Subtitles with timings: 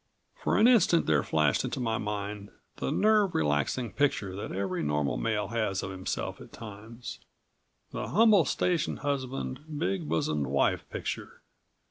[0.33, 5.15] For an instant there flashed into my mind the nerve relaxing picture that every normal
[5.15, 7.19] male has of himself at times
[7.91, 11.43] the humble station husband, big bosomed wife picture.